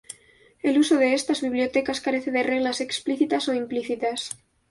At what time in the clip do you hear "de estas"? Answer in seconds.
0.97-1.41